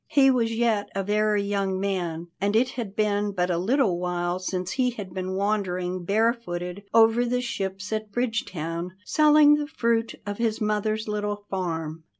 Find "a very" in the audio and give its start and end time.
0.95-1.43